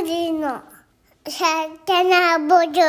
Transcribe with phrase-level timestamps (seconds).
[0.00, 0.62] グリの
[1.26, 1.44] サ
[1.84, 2.80] タナボルラジ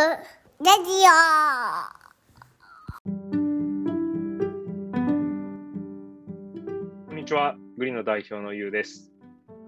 [7.07, 9.11] こんにちは、グリの代表のゆうです。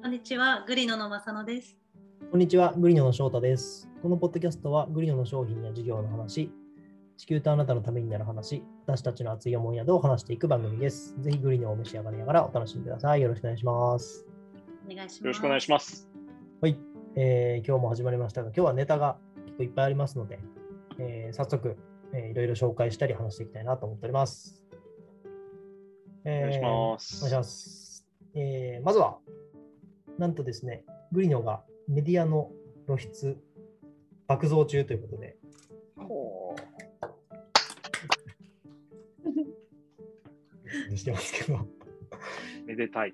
[0.04, 1.75] こんにちは、グリノの正野です。
[2.29, 3.89] こんにちは、グリノの翔太です。
[4.04, 6.52] このポッドキャストは、グリノの商品や事業の話、
[7.18, 11.20] 地球とあなたのためになる話、私たちの熱い思いなどを話していく番組です。
[11.20, 13.21] ぜひグリノをお召し上がりながらお楽しみください。
[13.23, 14.28] よろしくお願いします。
[14.88, 15.20] お願いします。
[15.21, 16.08] よろしくお願いします。
[16.62, 16.78] はい、
[17.16, 20.40] えー今日も始まりましたが、今日はネタが結構いっぱいありますので、
[20.99, 21.77] えー早速、
[22.13, 24.63] えーいろいろ紹介したり話していきたいなと思っております。
[26.23, 27.26] えーお願いします。
[27.26, 28.08] お願いします。
[28.35, 29.18] えーまずは、
[30.18, 32.52] なんとですね、グリノがメディアの
[32.85, 33.38] 露出
[34.27, 35.38] 爆増中ということで、
[35.98, 36.55] ほ
[40.96, 41.68] してますけど、う
[42.66, 43.13] めでたい。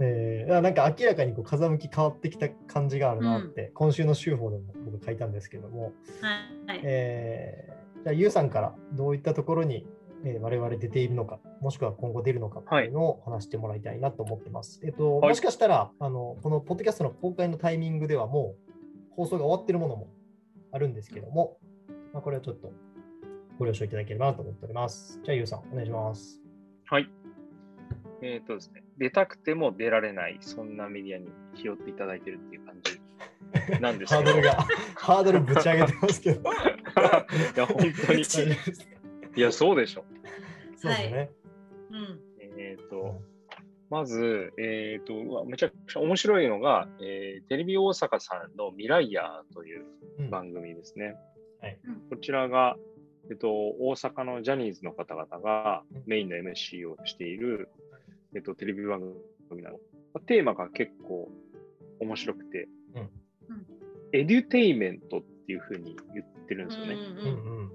[0.00, 6.70] えーなんか明らかにこう風向き変わってきた感じがあるなって、今週の週報でも僕書いたんですけども、はい。
[6.70, 9.86] はいえーじゃあ、ゆうさんからどういったところに、
[10.24, 14.80] えー我々出ているのか、もしくは今後出るのかっていうのを話してもらいたいなと思ってます。
[14.82, 18.54] えっと、はいもしかしたらあの、このポッドキャストの公開のタイミングではも
[19.12, 20.08] う放送が終わってるものも
[20.72, 21.58] あるんですけども、
[22.14, 22.72] まあ、これはちょっと
[23.58, 25.20] ご了承いただければなと思っております。
[25.22, 26.40] じゃあ、ゆうさん、お願いします。
[26.86, 27.08] はい。
[28.22, 33.00] えっ、とですね、出たくても出られない、そんなメディアに拾っていただいてるっていう感じ
[33.80, 34.30] なんですけど。
[34.30, 34.52] ハードルが、
[34.96, 36.40] ハードルぶち上げてますけど。
[36.50, 36.52] い
[37.56, 37.76] や、本
[38.06, 38.22] 当に。
[39.36, 40.04] いや、そうでしょ。
[40.76, 41.30] そうですね。
[41.90, 42.20] うん。
[42.58, 43.22] えっ、と、
[43.90, 49.84] まず、えっ、とうわ、めちゃくちゃ面白いのが、えーテレビ大阪さんの未来ヤーという
[50.18, 51.16] うん番組ですね。
[51.60, 52.76] はいこちらが、
[53.30, 57.68] えっと、大阪のジャニーズの方々がうんメインの MC をしている、
[58.34, 59.00] えっと、テレビ番
[59.48, 59.78] 組なの。
[60.26, 61.30] テーマが結構
[62.00, 63.10] 面白くて、うんうん
[64.12, 66.94] エデュテイメントっていうふうに言ってるんですよね。
[66.94, 67.72] ううんうんんうん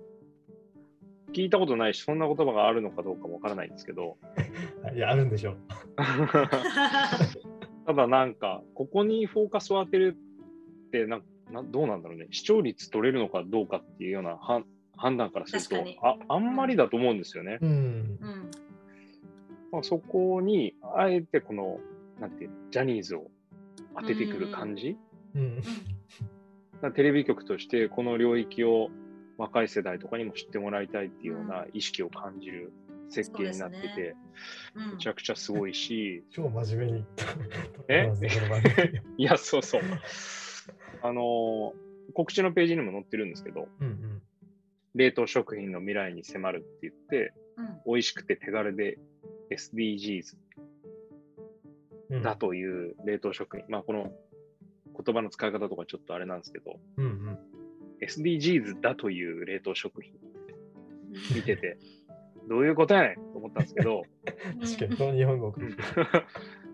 [1.36, 4.18] 聞いたことないし、そんな言葉があるのかどうかもわからないんですけど、
[4.96, 5.58] いや、あるんでしょう。
[7.86, 10.18] ただなんか、ここにフォーカスを当てる
[10.88, 11.22] ってな
[11.52, 14.66] な、どうなんだろうね、視聴率取れるのかどうかっていうような判
[14.98, 17.58] 判断からするとあ、あんまりだと思うんですよね。
[17.62, 17.70] うん。
[17.70, 17.95] うん。
[19.76, 21.80] まあ、そこに、あえてこの、
[22.20, 23.30] なんてジャニーズを
[24.00, 24.98] 当ててくる感じ、
[25.36, 25.58] うん。
[25.58, 28.90] だからテレビ局としてこの領域を
[29.38, 32.72] 若い世代とかにも知ってもらいたいっていうような意識を感じる
[33.10, 34.16] 設計になってて、
[34.74, 34.92] そうん。
[34.92, 37.06] めちゃくちゃすごいし、 超真面目に。
[37.90, 38.10] え？
[39.18, 39.82] いや、そうそう。
[41.02, 44.22] あのー告知のページにも載ってるんですけど、うん。
[44.94, 47.94] 冷凍食品の未来に迫るって言って、うん。
[47.94, 49.00] 美味しくて手軽で
[49.56, 50.36] SDGs
[52.12, 52.22] うん。
[52.22, 53.66] だという冷凍食品。
[53.70, 54.12] まあ、この
[55.04, 57.40] 言葉の使い方とかちょっとあれなんですけど、うんうん。
[58.02, 60.14] SDGs だという冷凍食品
[61.34, 61.78] 見てて、
[62.48, 64.04] どういうことやねんと思ったんですけど、
[64.62, 65.76] 確かに、この日本語うん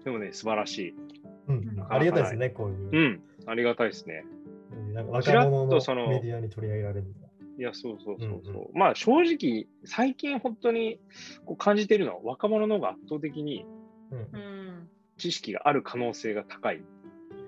[0.03, 0.95] でもね、素晴らしい。
[1.47, 1.85] うん。
[1.89, 2.99] ありがたいですね、こういうう。
[3.13, 4.25] ん、ありがたいですね。
[4.93, 7.27] なんか若者のとそのメディアに取り上げられるみた
[7.57, 8.71] いいや、そうそうそうそう。
[8.73, 10.99] うんまあ、正直、最近本当に
[11.45, 13.65] こう感じているのは、若者の方が圧倒的に。
[15.17, 16.81] 知識がある可能性が高い。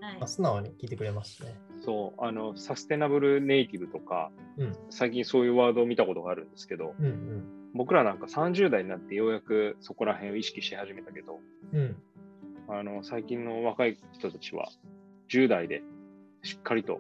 [0.01, 0.27] はいまあ、。
[0.27, 1.59] 素直に聞いてくれますしね。
[1.81, 7.43] そう、あの、サステナブルネイティブとか、うん最近そういうワードを見たことがあるんですけど、うん
[7.73, 11.39] 僕らなんか30代になってようやくそこら辺を意識し始めたけど、
[11.73, 11.79] うん。
[11.79, 11.83] う
[12.71, 12.77] ん。
[12.79, 14.69] あの、最近の若い人たちは、
[15.29, 15.81] 10代で
[16.43, 16.99] しっかりと、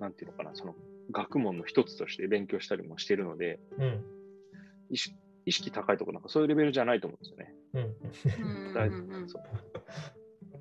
[0.00, 0.74] なんていうのかな、その、
[1.10, 4.04] 学問の一つとして勉強したりもしているので、うん。
[4.90, 7.54] 意識意識高いとこなんかそういうレベルじゃないと思うんですよね。
[7.74, 8.68] うん。
[8.68, 9.42] うん大うんうんそう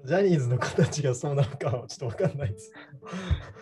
[0.05, 2.73] ジャニーズの形がそうなのかはちょっとわかんないです。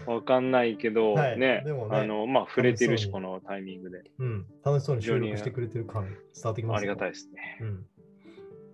[0.06, 4.04] わかんないけど、はいねでもねあの、まあ、触れてるし、このタイミングで。
[4.20, 4.46] うん。
[4.64, 6.14] 楽しそうに収録してくれてる感伝
[6.46, 7.12] わってきます、ありがたいい。
[7.12, 7.58] ですね。
[7.62, 7.86] うん。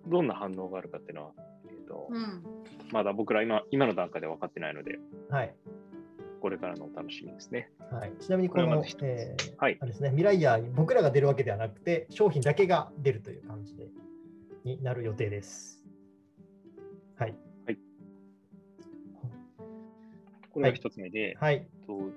[0.07, 1.31] どんな反応があるかっていうのは、
[1.67, 2.43] えーとうん。
[2.91, 4.99] まだ僕ら今今の段階で分かってないので、
[5.31, 5.55] はい。
[6.45, 7.71] これからのお楽しみですね。
[7.89, 13.87] はい、ちなみにこのこえーはいあれですね、未来ヤーに僕らが出るわけではなくて、商品だけが出るという感じで
[14.63, 15.83] になる予定です。
[17.17, 17.35] はい。
[20.51, 21.55] これが一つ目で、はい。
[21.55, 22.11] えっと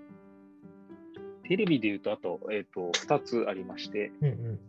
[1.44, 4.60] テレビで言うと、あと、えっ、と、二つありまして、うんうん。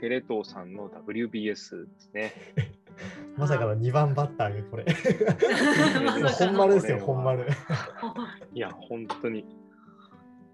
[0.00, 2.32] テレ東さんの WBS ですね。
[3.36, 4.84] まさかの2番バッターがこれ。
[6.38, 7.46] 本丸ですよ、これは本丸。
[8.52, 9.44] いや、本当に、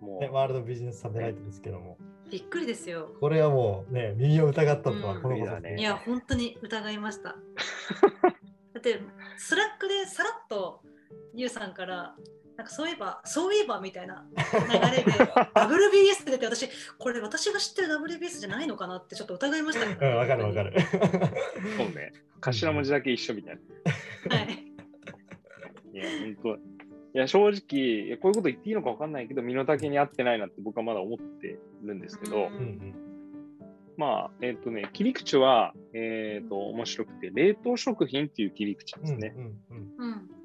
[0.01, 1.99] もねう、ワールドビジネスサテライトですけども。
[2.31, 3.11] びっくりですよ。
[3.21, 7.37] これはもうね、耳を疑ったとはうんこのことねいや、本当に疑いました。
[8.73, 9.01] だって、
[9.37, 10.81] スラックでさらっと
[11.35, 12.17] ゆうさんから
[12.61, 16.69] なんかそういえばそういえばみたいな流れで WBS って出て私
[16.99, 20.75] これ私が知ってる WBS じゃないのかなってちょっと疑いましたねうん、わかるわかる。
[21.79, 22.13] そうね。
[22.43, 23.59] 頭文字だけ一緒みたい
[24.29, 24.37] な。
[24.37, 24.71] はい
[25.93, 26.55] いや、本当。
[26.57, 26.59] い
[27.15, 32.95] や、正直、いやこういうこと言っていいのか分かんないけど、身の丈に合ってないなって僕はまだ思ってるんですけど、うんうんうん
[33.97, 39.35] まあ、えっ、とね、切り口は、えっ、と、面白くて、冷凍食品っていう切り口ですね。
[39.37, 39.55] うんうん
[39.99, 40.40] うんうん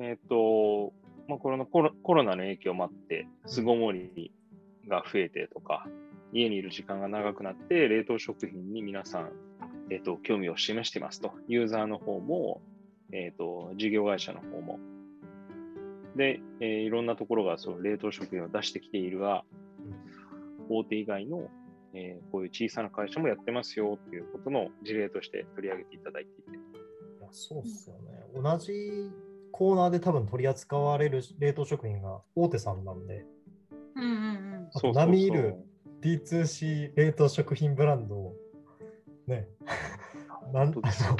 [0.00, 0.92] えっ、と、
[1.28, 4.32] まあ、このコロコロナの影響もあって、巣ごもり
[4.88, 5.86] が増えてとか、
[6.32, 9.32] 家にいる時間が長くなって、冷凍食品に皆さん、
[9.90, 11.32] えっ、と、興味を示していますと。
[11.48, 12.62] ユーザーの方も、
[13.12, 14.78] えっ、と、事業会社の方も。
[16.16, 19.44] で、えーいろんなところがその冷凍食品を出してきているが、
[20.68, 21.48] 大手以外の、
[21.94, 26.58] えーこういう小さな会社もやってますよっていうことの事例として取り上げていただいていて。
[27.30, 28.26] そうっすよね。
[28.34, 29.10] 同じ
[29.52, 33.24] コーナーで多分取り扱われる冷凍食品が大手さんなんで、
[33.94, 35.56] うんうんあと並みいる
[36.00, 38.34] D2C 冷凍食品ブランドを
[39.26, 39.46] ね、
[40.52, 41.16] なんですよ。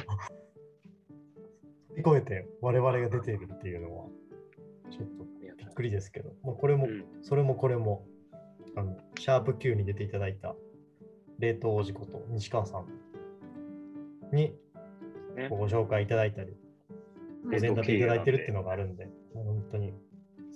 [1.89, 4.07] 飛び越えて我々が出ているっていうのは、
[4.89, 5.23] ちょっと
[5.55, 5.91] びっくり。
[5.91, 7.05] ですけど、もうこれも、うん。
[7.21, 8.05] それもこれも、
[8.75, 10.55] あの、シャープ Q に出ていただいた
[11.39, 12.87] 冷凍おじこと西川さん
[14.35, 14.57] に
[15.35, 15.49] ね。
[15.49, 16.62] ご紹介いただいたり、うん
[17.45, 19.93] プレゼンいただいてるっていうのがあるんで、本当に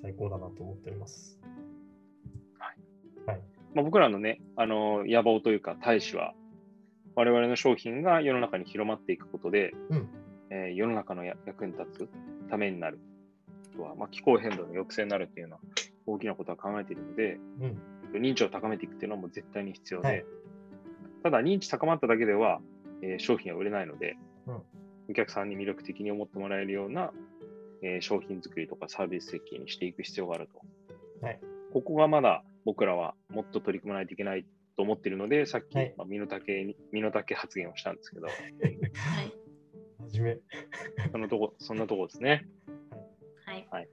[0.01, 1.39] 最高だなと思っております。
[3.77, 6.33] まあ、僕らのね、あの野望というか大使は、
[7.15, 10.09] 我々の商品が世の中に広まっていくことで、うん
[10.49, 12.99] えー世の中のや役に立つためになる。
[13.73, 15.61] あとは、まあ、気候変動の抑制になるっていうのは
[16.05, 18.21] 大きなことは考えているので、うん。
[18.21, 20.25] 認知を高めていくっていうのはもう絶対に必要で、はい
[21.23, 22.61] ただ認知高まっただけでは、
[23.01, 24.17] えー商品は売れないので、
[24.47, 24.61] うん
[25.09, 27.11] お客さんに魅力的に思ってもらえるような、
[27.81, 31.25] えー商品作りとかサービス設計にしていく必要があると。
[31.25, 31.39] はい。
[31.73, 34.45] ここがまだ僕らはもっと取り組まないといけない
[34.75, 35.93] と思っているので、さっき、はい。
[35.97, 38.35] まあ、身の丈に身の丈発言をしたんですけど、はい。
[40.11, 40.39] 真面
[41.11, 42.47] そのとこ、そんなとこですね。
[43.45, 43.89] はい。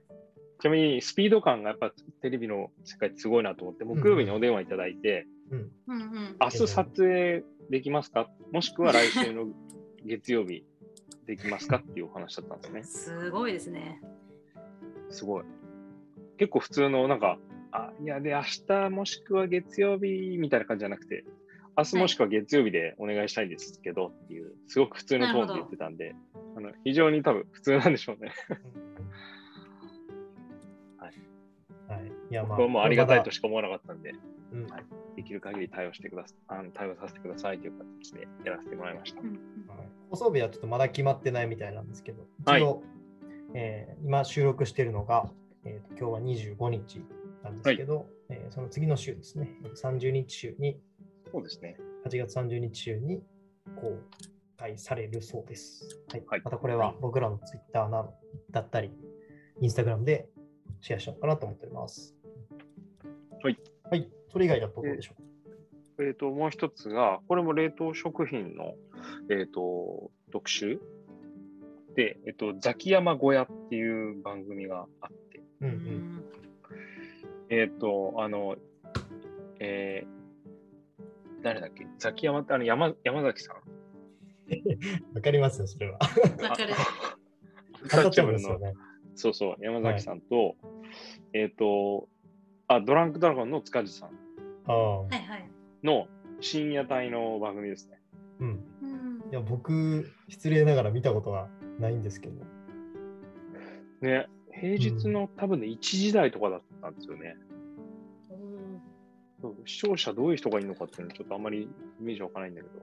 [0.61, 1.91] ちなみにスピード感がやっぱ
[2.21, 5.57] テレビの世界ってすごいなと思って、木曜日にお電話いただいて、目。
[5.57, 5.71] うん。
[5.87, 6.35] うんうん。
[6.39, 8.29] 明日撮影できますか？
[8.51, 9.47] もしくは来週の
[10.05, 10.63] 月曜日
[11.25, 12.83] できますかっていうお話だったんですね。
[13.25, 14.01] すごいですね。
[15.09, 15.43] すごい。
[16.37, 17.39] 結構普通のなんか、
[17.71, 21.25] あ、いやで明日もしくは月曜日みたいな感じじゃなくて、
[21.77, 26.15] 明日もしくは月曜日でお願いしたいんですけどっていう、すごく普通のトーンで言ってたんで、
[26.55, 28.31] あの非常に多分普通なんでしょうね。
[31.87, 32.11] はい。
[32.31, 34.13] いや、ま僕はもうありがたいとししか思わなかったんで、
[34.55, 34.85] うんはい
[35.15, 39.23] できる限り対応してくださあの対応させてくださいという形でやらせてもらいましたう。
[39.23, 39.27] ん
[39.67, 42.63] はい放送日はちょっとまだ決まってないみたいなんですけど、はい
[43.53, 45.29] えー今収録しているのが、
[45.63, 47.01] えーと今日は25日
[47.43, 49.49] なんですけど、えーその次の週ですね、
[49.81, 50.77] 30日週に、
[51.31, 51.77] そうですね。
[52.05, 53.23] 8月30日週に
[53.75, 53.97] 公
[54.57, 56.03] 開されるそうです。
[56.11, 58.13] はいはいまたこれは僕らのツイッターなど
[58.51, 58.91] だったり、
[59.61, 60.29] インスタグラムで
[60.81, 62.15] シェアしようかなと思っております。
[63.43, 63.57] はい。
[63.89, 64.09] はい。
[64.35, 65.13] それ以外だとどうでしょ
[65.97, 66.03] う？
[66.03, 68.75] えっ、と、もう一つが、これも冷凍食品の、
[69.29, 70.81] えっ、と、特集
[71.95, 75.71] で、えっ、と、ザキヤマ小屋っていう番組があって、うんう。
[75.71, 75.77] うん
[76.17, 76.23] ん
[77.49, 78.57] えっ、と、あの、
[79.61, 80.15] えー
[81.41, 81.87] 誰だっけ？
[81.99, 83.55] ザキヤマってあの山山崎さん？
[85.15, 85.99] わかりますよ、それは。
[86.41, 86.73] わかる。
[88.59, 88.73] ね。
[89.15, 90.55] そうそう、山崎さんと、
[91.33, 92.09] えっ、と、
[92.67, 94.24] あ、ドランクドラゴンの塚地さん。
[94.73, 95.49] はいはい。
[95.83, 96.07] の
[96.41, 97.99] 深夜帯の番組ですね。
[98.39, 98.47] うん。
[98.47, 102.45] うんいや、僕、失礼ながら見たことがないんですけど。
[104.01, 107.35] ね、平日の多分ね、1時台とかだったんですよね。
[107.39, 107.55] うん
[109.65, 112.73] 視聴者どういう人がいるのかっていうのはちょっとあんまりイメージわかないんだけど、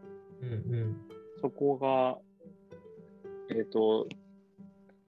[0.43, 0.97] うんうん。
[1.41, 2.19] そこが、
[3.51, 4.07] えっ、と、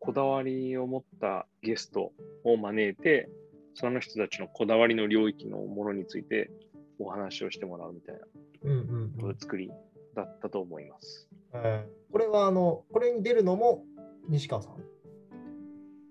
[0.00, 2.12] こだわりを持ったゲスト
[2.42, 3.28] を招いて、
[3.74, 6.50] その人たちのこだわりの領域のものについて
[6.98, 9.70] お話をしてもらうみたいな作り
[10.14, 11.28] だったと思います。
[11.52, 13.84] えーこれは、あの、これに出るのも
[14.28, 14.74] 西川さん？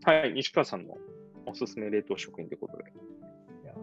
[0.03, 0.97] はい、西川さんの
[1.45, 2.83] おすすめ冷凍食品ということで。
[3.63, 3.73] いや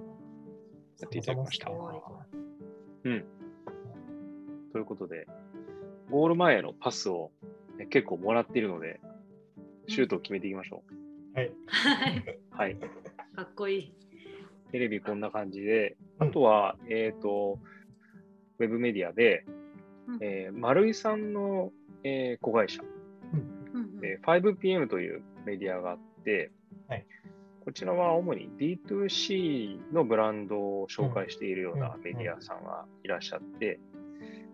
[1.01, 3.25] やっていただきましたうん。
[4.71, 5.27] ということで、
[6.11, 7.31] ゴール前のパスを、
[7.79, 9.01] ね結構もらっているので、
[9.89, 10.83] シュートを決めていきましょ
[11.35, 11.39] う。
[11.39, 11.53] はい。
[11.69, 12.39] はい。
[12.51, 12.77] はい。
[12.77, 13.95] かっこいい。
[14.73, 17.59] テレビこんな感じで、うんあとは、えっ、と、
[18.59, 19.45] ウェブメディアで、
[20.07, 20.19] うん。
[20.21, 21.73] えー丸井さんの、
[22.05, 22.83] えー子会社、
[23.75, 24.01] うん。
[24.01, 26.51] で 5PM というメディアがあって、
[26.89, 27.07] はい。
[27.65, 32.03] こちらは主に D2C のブランドを紹介しているようなうん。
[32.03, 33.81] メディアさんがいらっしゃって、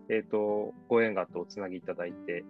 [0.09, 2.45] えっ、と、ご縁があっておつなぎいただいて、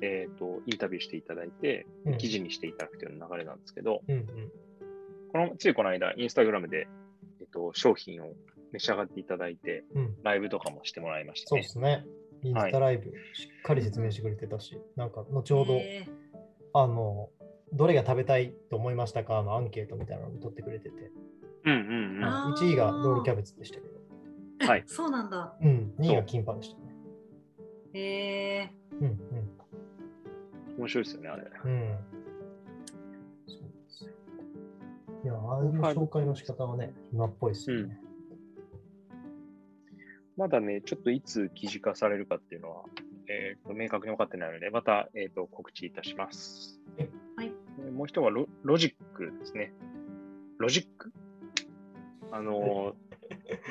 [0.00, 2.18] えっ、と、インタビューしていただいて、うん。
[2.18, 4.26] 記事にしていただくという流れなんですけど、うんうん。
[5.32, 6.88] この、ついこの間、インスタグラムで、
[7.52, 8.32] と、商品を
[8.72, 10.16] 召し上がっていただいて、うん。
[10.22, 11.68] ライブとかもしてもらいましたねそうで。
[11.68, 12.06] すね。
[12.42, 16.20] インスタライブ、しっかり説明してくれてたし、なんか後ほど、えー
[16.72, 17.28] あの、
[17.72, 21.12] どれが食べたいと思いましたかのアンケートみたいなのを取ってくれてて、
[21.64, 22.24] うんうんうん。
[22.24, 25.54] あー1位がロールキャベツでしたけど、はいそうなんだ。
[25.60, 26.94] うん、2位がキンパでしたね。
[27.94, 29.18] えうん
[30.78, 31.42] 面白いですよね、あれ。
[31.64, 31.98] うん。
[35.22, 37.98] いや、ああいう紹介の仕方はね、今っぽいですよね。
[40.36, 42.84] まだね、ちょっといつ記事化されるかっていうのは、
[43.28, 46.80] えーと明確に分かってないので、また、えーと告知いたします。
[47.36, 49.72] はいえーもう一つはロロジックですね。
[50.58, 51.12] ロジック？
[52.32, 52.94] あの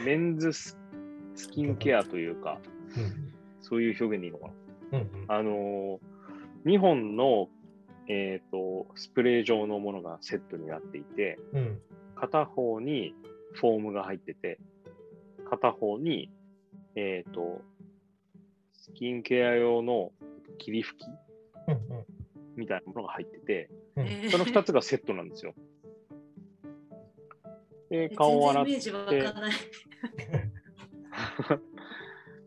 [0.01, 0.77] ー、 メンズス
[1.35, 2.59] スキンケアというか、
[2.97, 3.33] うん。
[3.61, 4.47] そういう表現でいいのか
[4.91, 4.99] な？
[4.99, 5.25] うんうん。
[5.27, 5.99] あのー、
[6.65, 7.49] 2本の、
[8.09, 11.79] えーとスプレー状のものがセットになっていて、うん。
[12.15, 13.13] 片方に
[13.53, 14.59] フォームが入ってて、
[15.49, 16.29] 片方に、
[16.95, 17.61] えっ、と、
[18.73, 20.11] スキンケア用の
[20.57, 21.07] 霧吹き
[21.67, 22.05] うんうん。
[22.55, 25.53] みたいなものが入ってて、うんその2つがセットなんですよ。
[27.89, 29.51] で、顔を洗っ全然イメージわかんない。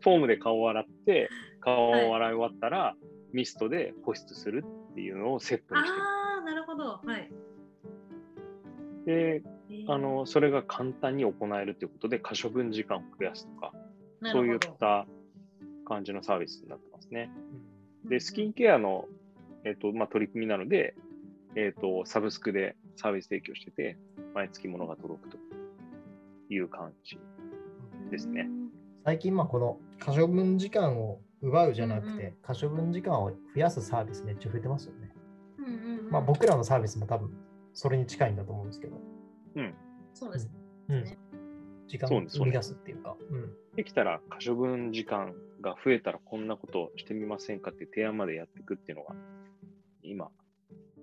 [0.01, 1.29] フォームで顔を洗って、
[1.61, 2.95] 顔を洗い終わったら、
[3.31, 7.01] ミストで保湿するっていうのをセットにしてああ、なるほど。
[7.03, 7.29] はい。
[7.29, 9.05] る。
[9.05, 13.73] で、えーあの、それが簡単に行えるということで、可処分時間を増やすとか、
[14.31, 15.07] そういった
[15.85, 17.31] 感じのサービスになってますね。
[18.05, 19.05] うんで、スキンケアの、
[19.63, 20.93] えっとまあ、取り組みなので、
[21.55, 23.97] えっと、サブスクでサービス提供してて、
[24.33, 25.37] 毎月物が届くと
[26.49, 27.17] いう感じ。
[28.11, 28.69] ですねうん
[29.05, 32.33] 最近、まあ、この可処分時間を奪うじゃなくて、うんうん。
[32.41, 35.11] 可処分時間を増やすサービスめっちゃ増えてますよね。
[35.59, 35.71] うんうん
[36.05, 36.09] うん。
[36.09, 37.29] まあ、僕らのサービスも多分
[37.73, 38.97] それに近いんだと思うんですけど、
[40.13, 40.49] そうです。
[40.89, 41.03] うん。
[41.03, 41.17] ね。
[41.87, 42.73] 時間をそうです生み出す。
[42.73, 43.53] っていうか、うん。
[43.75, 49.15] できたら、可処分時間が増えたらこんなことをしてみませんかって提案までやっていくっていうのが、
[50.03, 50.29] 今、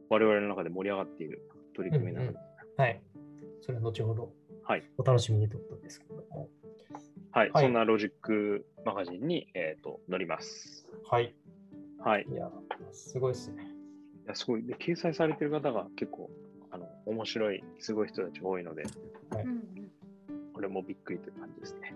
[0.08, 1.42] 我々の中で盛り上がっている
[1.74, 2.38] 取り組みなので、
[2.76, 3.00] はい。
[3.60, 4.32] それは後ほど
[4.64, 4.84] はい。
[4.98, 6.14] お楽しみにということですけど。
[6.14, 6.19] も。
[7.32, 10.88] はい、はいそんなロジックマガジンに、えっと載ります。
[11.08, 11.34] はい。
[11.98, 12.26] はい。
[12.30, 12.50] いや、
[12.92, 13.62] すごいですね。
[14.24, 14.62] いやすごい。
[14.64, 16.30] で、掲載されてる方が結構、
[16.70, 19.46] あの、面白い、すごい人たちが多いので、はい
[20.52, 21.94] これもびっくりという感じですね。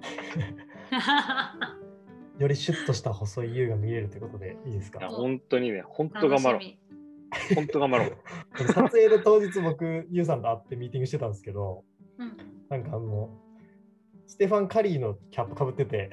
[2.38, 5.06] よりシュッとした細い優が見れるということでいいですか？
[5.08, 7.54] 本当にね、本当頑張ろう。
[7.54, 8.16] 本当頑張ろう。
[8.72, 11.84] 撮影で当日僕、ユウさんと会ってミーティングしてたんですけど、
[12.18, 12.36] みうん
[12.70, 13.28] なんかあの、
[14.26, 16.10] ステファン・カリーのキャップかぶってて、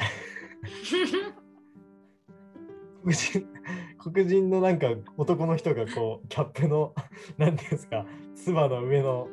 [3.03, 3.47] 黒人
[3.99, 4.87] 黒人のなんか
[5.17, 6.93] 男の人がこう、キャップの、
[7.37, 9.27] なんていうんですか、つばの上の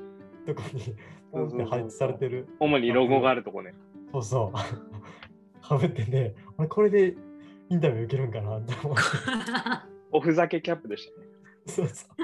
[0.47, 0.95] とこに、
[1.33, 3.75] ポンって配置されてる、主にロゴがあるとこね。
[4.13, 7.17] そうそう、かぶってて、あれこれで
[7.69, 9.03] インタビュー受けるんかなって思って。
[10.11, 11.27] おふざけキャップでしたね。
[11.67, 12.19] そうそう。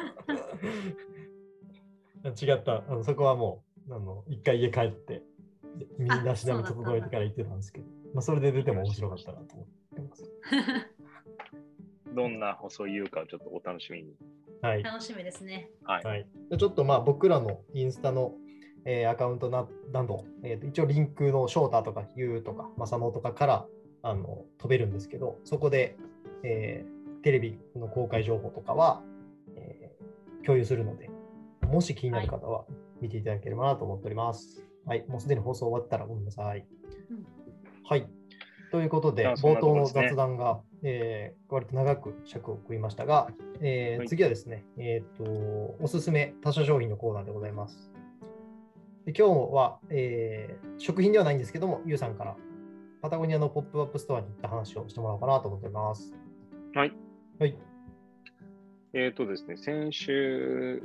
[2.41, 2.85] 違った。
[2.89, 5.23] あのそこはもう、あの一回家帰って、
[5.99, 10.33] 身だしなみ整えてから行ってたんですけど、まあ、それで出ても面白かったなと思ってます。
[12.15, 14.17] どんな細い優かをちょっとお楽しみに。
[14.63, 14.83] はい。
[14.83, 15.71] 楽しみですね。
[15.83, 16.05] はい。
[16.05, 18.35] はい、でちょっとまあ僕らのインスタの、
[18.85, 23.67] えーアカウントななど、えーと一応リンクの翔太とか U とか正野とかから
[24.03, 25.97] あの飛べるんですけど、そこで、
[26.43, 29.03] えーテレビの公開情報とかは、
[29.57, 31.09] えー共有するので、
[31.63, 32.67] もし気になる方は
[33.01, 34.61] 見ていただければなと思っております。
[34.61, 34.69] はい、
[35.09, 36.67] もうすでに放送終わったらごめんなさい。
[37.11, 37.27] うん
[37.87, 38.09] はい。
[38.71, 43.29] ということで、冒頭の雑談が、えー割と長く尺を食いましたが、
[43.61, 45.23] えーはい次はですね、えっ、と、
[45.81, 47.91] おすすめ他社商品のコーナーでございます。
[49.05, 52.37] で今日は、えー食品ではないんですけども、ゆうさんから
[53.03, 56.13] パタゴニアのポップアップストアに行った話をしてもらおうかなと思ってます。
[56.75, 56.93] はい。
[57.39, 57.57] はい。
[58.95, 60.83] えっ、とですね、先週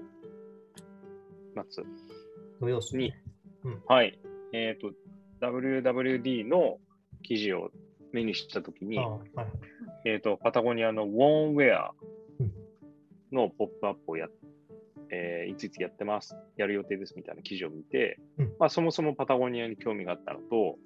[1.56, 1.84] 末
[2.60, 2.68] 土
[3.88, 4.20] はい。
[4.54, 4.92] えっ、と、
[5.42, 6.78] WWD の
[7.24, 7.72] 記事を
[8.12, 9.22] 目にしたときにあ、はい。
[10.06, 11.94] えっ、と、パタゴニアのウォンウェア
[12.39, 12.54] うん
[13.32, 14.30] のポップアップをやっ
[15.12, 20.78] えーいついつやってます、やる予定ですみたいな記事を見て、うんまあ、そもそもパタゴニアに興味があったのと、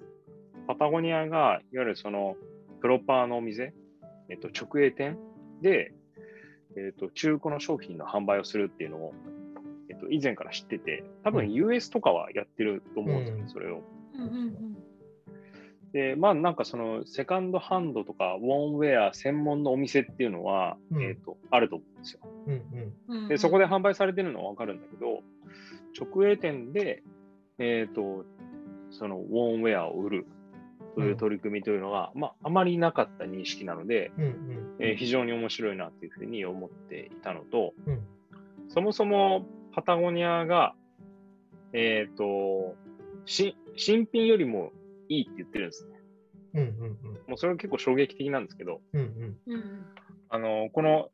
[0.66, 2.36] パタゴニアがいわゆるその
[2.80, 3.74] プロパーのお店、
[4.30, 5.18] えっと、直営店
[5.60, 5.92] で、
[6.76, 9.43] えっ、と、中古の商品の販売をするっていうのを、え
[9.96, 13.82] っ、と、以前から知ってて、多分 US とかはやってると思うんですよね、うんそれを。
[14.14, 14.76] うんうん
[15.94, 22.20] で、まあなんかそのセカンドハンドとかウォンウェア専門のお店っていうのは、うんえっ、と、あると思うんですよ。
[22.48, 22.92] うんうん。
[23.06, 23.28] うんうん。
[23.28, 25.22] で、そこで販売されてるのはわかるんだけど、
[25.96, 27.04] 直営店で、
[27.58, 28.24] えっ、と、
[28.90, 30.26] そのウォンウェアを売る
[30.96, 34.76] という取り組みというのは、まああまりなかった認識なので、うんうん。
[34.80, 38.00] えー非常に面白いなというふうに思っていたのと、うん
[38.68, 40.74] そもそもパタゴニアが、
[41.72, 42.76] えっ、と
[43.26, 44.70] し、新品よりも
[45.08, 45.94] いいって言ってるんですね。
[46.54, 46.94] うんうん
[47.26, 49.00] もうそれは結構衝撃的なんですけど、うん。
[49.00, 49.86] うんうんうん
[50.30, 51.10] あの、この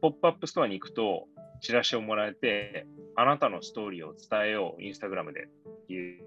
[0.00, 1.26] ポップアップストアに行くと、
[1.60, 6.24] チラシをもらえて、あなたのストーリーを伝えよう、インスタグラムでっていう、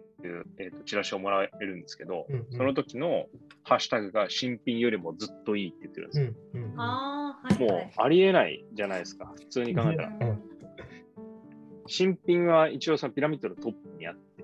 [0.60, 2.58] えーとチラシをもらえるんですけど、うんうん。
[2.58, 3.26] その時の
[3.64, 6.34] ハッシュタグが新品よりもずっといいって言ってるんですよ。
[6.54, 6.80] うんうんうん。
[6.80, 7.94] ああ、はいもうはい。
[7.98, 10.10] ありえないじゃないですか、普通に考えたら。
[10.10, 10.53] うん
[11.88, 14.44] 新品は一応そのピラミッドのトップにあって、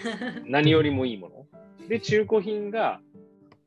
[0.46, 1.88] 何よりもいいもの。
[1.88, 3.00] で、中古品が、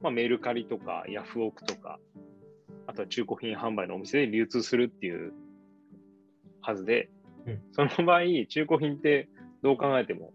[0.01, 2.00] まあ、メルカリとかヤフオクとか、
[2.86, 5.33] あとは中古品販売のお店で流通するっていう
[6.62, 7.09] はずで、
[7.45, 9.29] うんその場合、中古品って
[9.62, 10.33] どう考えても、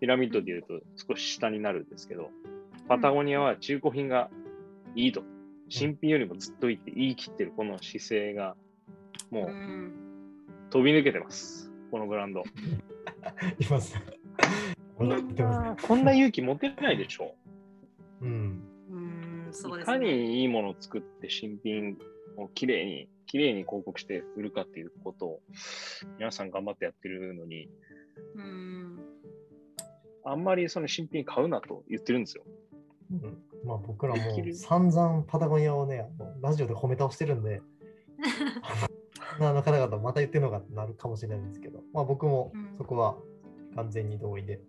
[0.00, 2.30] ピラミッドで言うと少し下になるんですけど、
[2.88, 4.30] パタゴニアは中古品が
[4.94, 5.22] いいと。
[5.68, 8.56] 新品よりもずっといいって言い切ってるこの姿勢が、
[9.30, 9.92] もううん
[10.70, 11.71] 飛び抜けてます。
[11.92, 12.42] このブランド。
[13.60, 13.94] います。
[14.96, 17.34] こんなこんな勇気持てないでしょ。
[18.22, 18.62] うん。
[18.88, 20.24] うん、そういかですね。
[20.24, 21.98] にいいものを作って新品
[22.38, 25.42] をきれいに、きれいに広告して売るかっていうことを
[26.16, 27.68] 皆さん頑張ってやってるのに、
[28.36, 28.98] うん。
[30.24, 32.44] あんまりその新品買うなと言ってるんですよ。
[33.10, 34.20] うんまあ僕らも
[34.54, 36.08] 散々パタゴニアをね、
[36.40, 37.60] ラジオで褒め倒してるんで、
[39.40, 42.74] あの方々また言ってるのかってなるかもしれないんですけど、まあ僕もうん。
[42.78, 43.16] そこは
[43.74, 44.60] 完全に同意で。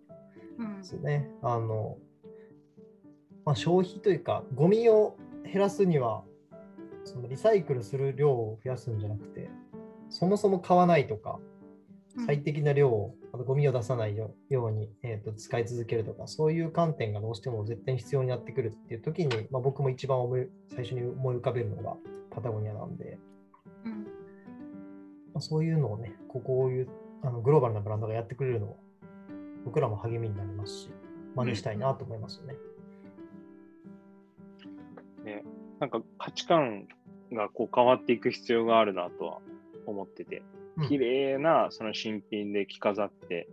[0.58, 0.78] うん。
[0.78, 1.28] ですね。
[1.42, 1.98] あの、
[3.44, 6.24] まあ、消費というか、ゴミを減らすには、
[7.04, 9.50] そのリサイクルする量を増やすんじゃなくて、
[10.08, 11.38] そもそも買わないとか、
[12.26, 21.96] 最適な量を、あとゴミを出さないよように、えー、と使い続けるとか、そういう観点がどうしても絶対に必要になってくるっていう時に、まあ、僕も一番思い最初に思い浮かべるのが
[22.30, 23.18] パタゴニアなんで、
[25.34, 26.88] あ、そういうのをね、ここういう
[27.22, 28.76] あのグローバルなブランドがやってくれるのは、
[29.64, 30.90] 僕らも励みになりますし、
[31.34, 32.54] 真似したいなと思いますよね。
[35.24, 35.44] ね、
[35.80, 36.86] なんか価値観
[37.32, 39.38] がこう変わっていく必要があるなとは
[39.86, 40.42] 思ってて、
[40.76, 40.88] うん。
[40.88, 43.48] 綺麗なその新品で着飾って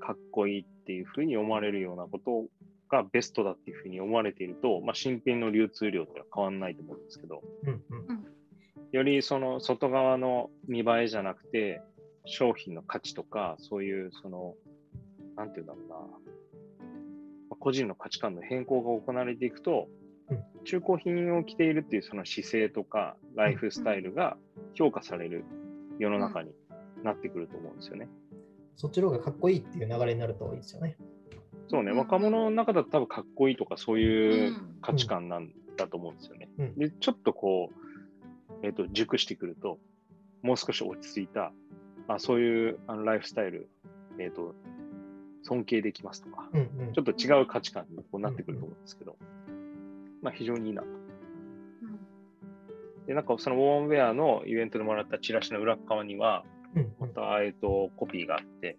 [0.00, 2.44] かっこいいっていうふうに思われるようなこと
[2.90, 7.93] がベストだっていうふうに思われていると、まあ、新品の流通量とは変わらないと思うんですけど、うんうん
[8.94, 11.82] よりその外側の見栄えじゃなくて、
[12.26, 14.54] 商品の価値とか、そういうその、
[15.36, 16.04] なんていうんだろうな、ま
[17.50, 19.88] あ個人の価値観の変更が行われていくと
[20.30, 24.36] うん、中古品を着ているっていうその姿勢とか、ライフスタイルが
[24.74, 25.44] 評価される
[25.98, 26.50] 世の中に
[27.02, 28.08] なってくると思うんですよね。
[28.76, 30.96] そっちの方がかっこいいっていう流れになるといいですよね。
[31.68, 31.98] そうね、うん。
[31.98, 34.78] 若者の中だと多分かっこいいとかそういううん。
[34.80, 36.48] 価値観なんだと思うんですよね。
[36.58, 36.74] うん。
[36.76, 37.83] で、ちょっとこう、
[38.64, 39.78] えっ、と、熟してくると、
[40.42, 41.52] もう少し落ち着いた、
[42.08, 43.68] あそういうあのライフスタイル、
[44.18, 44.54] えっ、と、
[45.42, 46.92] 尊敬できますとか、うんうん。
[46.92, 49.16] ちょっと違う価値観にこうなってくると思うんですけど、
[50.22, 50.88] まあ非常にいいなと。
[50.88, 50.96] うん。
[53.06, 56.94] で、なんかそのウォーンウェアのイベントでもらったチラシの裏側には、うんうん。
[56.98, 58.78] また、えっと、コピーがあって、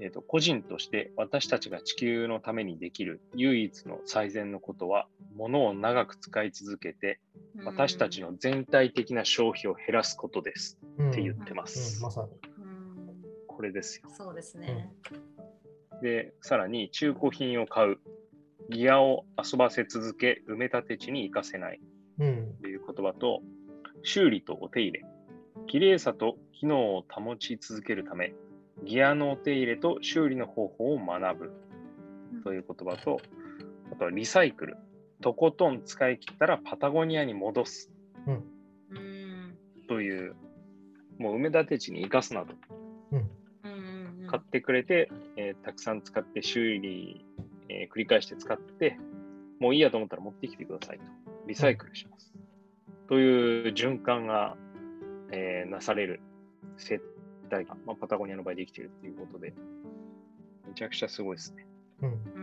[0.00, 7.20] えっと、個人として私たちが地球のためにできる唯一の最善のことは、物を長く使い続けて、
[7.64, 12.02] 私たちの全体的な消費を減らすことですうんって言ってまうんす。
[12.02, 12.28] まさに。
[12.58, 12.76] うん
[13.56, 14.10] これですよ。
[14.14, 14.92] そうですね。
[16.02, 17.98] で、さらに中古品を買う。
[18.68, 21.80] ギアを遊ばせ続け、埋め立て地に活かせない
[22.18, 23.40] うんという言葉と、
[24.02, 25.04] 修理とお手入れ、
[25.68, 28.34] 綺麗さと機能を保ち続けるため、
[28.84, 31.52] ギアのお手入れと修理の方法を学ぶ
[32.44, 33.20] という言葉と、
[33.92, 34.76] あとはリサイクル、
[35.20, 37.90] とことん使い切ったらパタゴニアに戻す
[38.26, 38.44] うん
[38.90, 40.34] うんという、
[41.18, 42.54] もう埋め立て地に生かすなと。
[43.12, 47.24] うんうんうん買ってくれて、えーたくさん使って修理、
[47.68, 48.98] えー繰り返して使って、
[49.60, 51.04] もういいやと思ったら持ってきてくださいと。
[51.46, 52.34] リサイクルします。
[53.08, 54.56] という循環が、
[55.30, 56.20] えーなされる
[56.76, 57.00] 接
[57.50, 59.54] 待が、まあ、パタゴニアの場合できているということで、
[60.66, 61.66] めちゃくちゃすごいですね。
[62.02, 62.35] うん。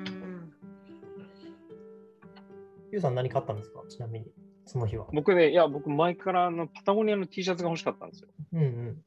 [2.93, 3.82] ゆうさん何買ったんですか？
[3.89, 4.27] ちなみに。
[4.67, 5.08] その日は。
[5.12, 8.29] 僕ね、いや、僕前からあのパタゴニアの T シャツが欲しかったんですよ。
[8.53, 9.03] うんうん。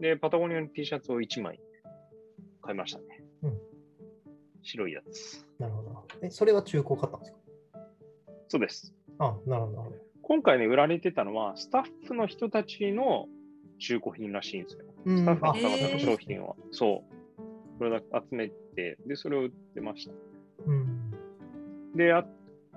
[0.00, 1.60] で、パタゴニアの T シャツを1枚
[2.60, 3.04] 買いましたね。
[3.44, 3.58] うん
[4.62, 5.46] 白いやつ。
[5.58, 6.04] なるほど。
[6.20, 7.38] え、それは中古買ったんですか？
[8.48, 8.92] そうです。
[9.18, 9.92] あ、なるほど。
[10.22, 13.26] 今回ね、売られてたのは、スタッフの人たちの
[13.78, 14.84] 中古品らしいんですよ。
[15.06, 16.56] うんスタッフのあ方々の商品は。
[16.72, 17.04] そ
[17.38, 17.78] う。
[17.78, 20.12] これだけ集めて、で、それを売ってました。
[20.66, 21.10] うん。
[21.94, 22.26] で、あ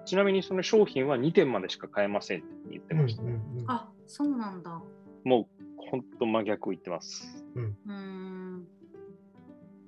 [0.05, 3.23] ちなみにその商品は2点までしか買えませんって言ってました。
[3.23, 4.81] うんあ、そうなんだ。
[5.23, 7.45] もう、ほんと真逆を言ってます。
[7.55, 8.67] うーん。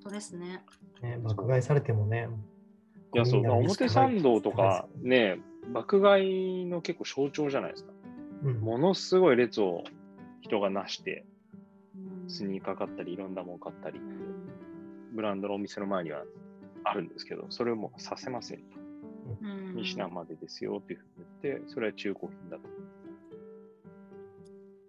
[0.02, 0.64] そうですね。
[1.02, 2.28] ね、爆買いされてもね。
[3.14, 5.40] いや、そう、ゴミになるリスク表参道とかね、
[5.72, 7.92] 爆買いの結構象徴じゃないですか。
[8.44, 9.82] うんものすごい列を
[10.42, 11.24] 人がなして、
[11.94, 16.22] うんスニーカー買ったり、いろんなもの買ったりう、んブランドのお店の前には
[16.84, 18.58] あるんですけど、それをもうさせません。
[18.58, 18.85] うん
[19.42, 22.62] 2品までですよっていうふうに言って、それは中古品だと。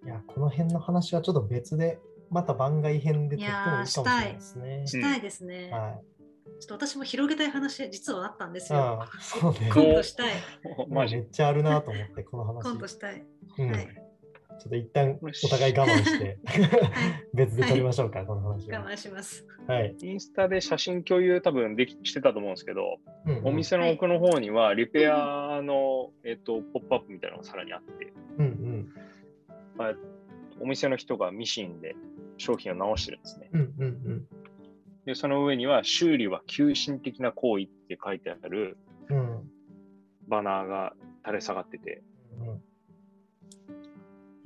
[0.06, 4.88] いや、この辺の話はちょっと別で、また番外編で撮ってもいいかもしれないですね。
[4.88, 5.69] したいですね。
[5.71, 6.02] はい。
[6.60, 8.80] ちょっと私も広げたい話、実はあったんですよ。
[8.80, 9.69] ああ、そうね。
[9.73, 10.34] 今度したい。
[10.89, 12.63] マジめっちゃあるなと思って、この話。
[12.63, 13.26] 今度したい。
[13.58, 14.07] うんはい
[14.60, 17.28] ちょっと一旦お互い我慢して、 はい。
[17.34, 18.80] 別で撮りましょうか、この話は。
[18.82, 19.46] 我慢します。
[19.67, 19.96] はい。
[20.02, 28.93] インスタで写真共有多分できしてたと思うんですけど、うんうんお店の奥の方にはリペアの、えっとポップアップみたいなのがさらにあって、うんうん。
[29.76, 29.96] まあ
[30.60, 31.96] お店の人がミシンで
[32.38, 33.50] 商品を直してるんですね。
[33.54, 34.28] うんうんうん。
[35.06, 38.78] で、その上には修理は急進的な行為って書いてある
[39.10, 39.52] うん
[40.28, 40.93] バナーが
[41.24, 42.07] 垂れ下がってて、うん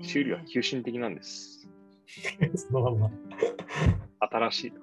[0.01, 1.69] 修理は急進的なんです。
[2.55, 3.11] そのまま。
[4.19, 4.73] 新しい。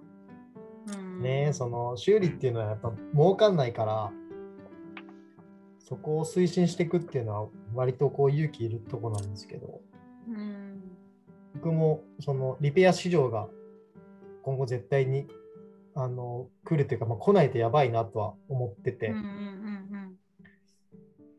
[1.22, 4.12] ねその修理っていうのはやっぱ儲かんないから、
[5.80, 9.80] そこを推進していくっていうのは割とこう勇気いるとこなんですけど、
[10.28, 10.82] うん。
[11.54, 13.48] 僕もそのリペア市場が
[14.42, 15.26] 今後絶対に
[15.94, 20.18] あの来るというか、まあ、来ないとやばいなとは思ってて、うんうんうん。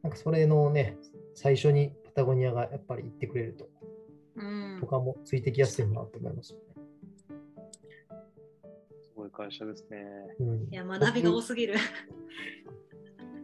[0.04, 0.98] なんかそれのね、
[1.34, 3.69] 最初にパタゴニアがやっぱり言ってくれると、
[4.36, 6.63] うんうん他もついてきやすいなと思いますよね。
[9.04, 9.98] すごい会社ですね。
[10.39, 11.76] うんいや、学びが多すぎる。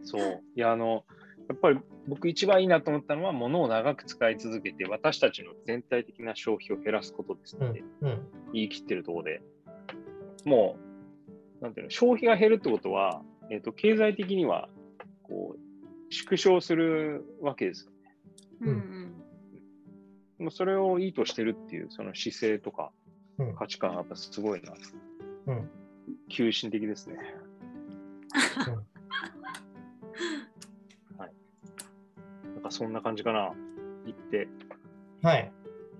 [0.02, 0.42] そう。
[0.54, 1.04] いや、あの、
[1.48, 8.18] やっぱり僕一番いいなと思ったのは、物を長く使い続けて、私たちの全体的な消費を減らすことですうんので、うん
[8.54, 9.42] 言い切ってるところで、
[10.46, 10.78] も
[11.60, 14.70] う、なんていうの、消費が減るってことは、えっ、と、経済的には、
[15.22, 15.66] こう、
[16.12, 17.92] 縮小するわけですよ。
[18.60, 19.12] うんうん
[20.38, 22.92] もうそれをいいとしてるっていう、その姿勢とか
[23.38, 24.72] うん価値観がやっぱすごいな。
[25.46, 25.70] うん
[26.28, 27.16] 急進的ですね。
[31.18, 31.32] はい。
[32.54, 33.54] なんかそんな感じかな。
[34.04, 34.48] 言って、
[35.22, 35.52] はい。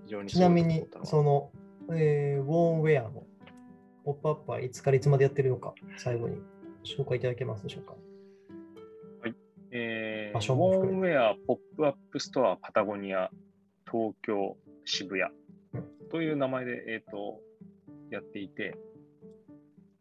[0.05, 1.51] 非常にちなみにその、
[1.89, 3.25] えーウォーンウェアの
[4.05, 6.37] ポップアップはいつからいつまでやってるのか、最後に
[6.83, 7.95] 紹介いただけますでしょうか。
[9.71, 13.29] えー、場所もウォ含めーンウェアポップアップストアパタゴニア
[13.89, 15.31] 東京渋谷
[15.73, 17.39] うんという名前で、えー、と
[18.09, 18.77] やっていて、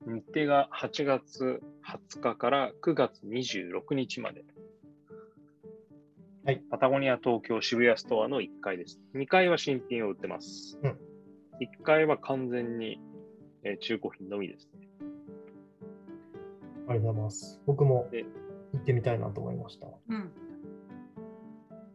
[0.07, 4.45] 日程が8月20日から9月26日まで。
[6.45, 9.01] はいパタゴニア東京渋谷ストアの1階です。
[9.17, 10.79] 2階は新品を売ってます。
[10.83, 10.97] うん
[11.59, 13.01] 1階は完全に、
[13.65, 14.89] えー中古品のみですね。
[16.89, 17.61] ありがとうございます。
[17.67, 18.25] 僕もで
[18.77, 19.87] 行ってみたいなと思いました。
[20.09, 20.31] うん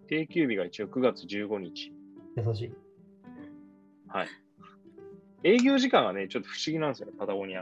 [0.08, 1.94] 定休日が一応9月15日。
[2.36, 2.74] 優しい。
[4.10, 4.28] はい。
[5.44, 7.62] 営業時間がね、ちょっと不思議なんですよね、パタゴニア。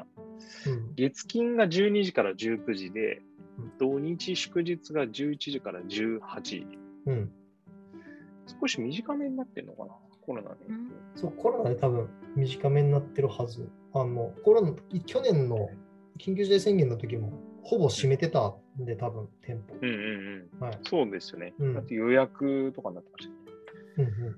[0.65, 0.95] うん。
[0.95, 3.21] 月金が12時から19時で
[3.59, 6.67] うん、土日祝日が11時から18時。
[7.05, 7.31] うん。
[8.61, 9.91] 少し短めになってるのかな、
[10.25, 10.55] コロナで。
[10.69, 13.69] うんそう、コロナで多分短めになってるはず。
[13.93, 14.73] あの、コロナ、
[15.05, 15.69] 去年の
[16.17, 19.75] 緊急事態宣言の時も、ほぼ閉めてたんで、多分店舗。
[19.81, 20.65] うんうんうん。
[20.65, 20.79] はい。
[20.83, 21.53] そうですよね。
[21.59, 23.37] うんだって予約とかになってましたね。
[23.97, 24.27] うんうん。
[24.29, 24.33] わ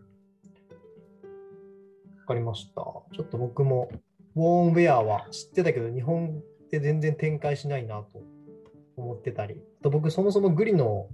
[2.28, 2.82] かりました。
[2.82, 3.92] ちょっと僕も、
[4.36, 8.22] ウォーンウェアは知ってたけど、日本で全然展開しないなと
[8.96, 11.08] 思ってたり、あと僕、そもそもグリノ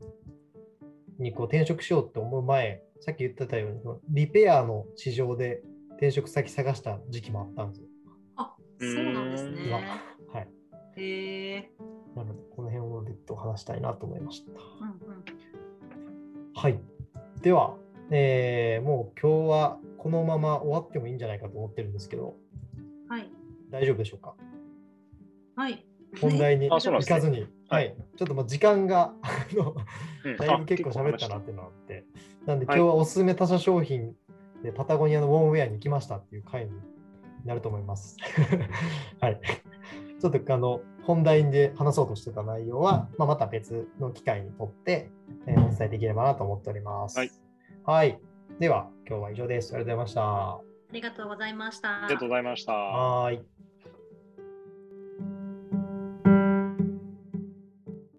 [1.19, 7.87] にこう転職しようって思う前、さっき言ってたように、リペアの市場で転職先探した時期もあったんですよ。
[8.35, 9.71] あ、そうなんですね
[10.33, 10.47] はい。
[10.97, 11.71] へえ。
[12.17, 14.51] なので、この辺を別途話したいなと思いました。
[14.51, 15.23] うんうん
[16.55, 16.79] はい。
[17.41, 17.75] では、
[18.09, 22.35] えーもう今日はこのまま終わってもいいんじゃないかと思ってるんですけど、
[23.07, 23.29] はい。
[23.69, 24.33] 大丈夫でしょうか？
[25.55, 25.85] はい。
[26.19, 29.13] 本題に 行かずに、ははいい、ちょっともう時間が
[30.39, 32.05] だいぶ結構あ喋ったなっていうのがあって、
[32.47, 34.15] なんで今はい日はおすすめ他社商品
[34.63, 36.71] でパタゴニアのウォームウェアに行きましたっていう回に
[37.45, 38.17] なると思います。
[39.21, 39.39] はい。
[40.19, 45.09] ちょっとあの本題で話そうとしてた内容は、まあ、また別の機会にとって、
[45.45, 47.17] えーお伝えできればなと思っております。
[47.17, 47.31] はい。
[47.85, 48.19] はい。
[48.59, 49.73] では、今日は以上です。
[49.75, 50.21] ありがとうございました。
[50.21, 52.03] ありがとうございました。
[52.03, 52.73] ありがとうございました。
[52.73, 53.56] はーい。